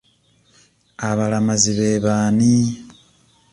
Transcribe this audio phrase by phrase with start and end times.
[1.09, 2.53] Abalamazi be b'ani?